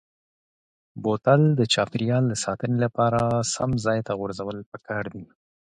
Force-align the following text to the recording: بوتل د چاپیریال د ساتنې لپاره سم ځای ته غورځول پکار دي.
بوتل 1.03 1.41
د 1.59 1.61
چاپیریال 1.73 2.23
د 2.29 2.33
ساتنې 2.43 2.77
لپاره 2.85 3.21
سم 3.53 3.69
ځای 3.85 3.99
ته 4.07 4.11
غورځول 4.19 4.57
پکار 4.71 5.05
دي. 5.13 5.23